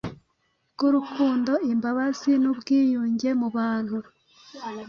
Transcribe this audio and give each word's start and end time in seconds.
bwurukundo, 0.73 1.51
imbabazi 1.73 2.31
n'ubwiyunge.mubantu 2.41 3.97